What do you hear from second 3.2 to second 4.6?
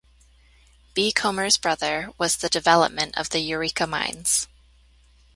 the Eureka Mines.